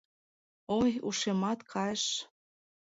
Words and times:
—О-ой, 0.73 0.91
ушемат 1.07 1.59
кайыш! 1.71 2.05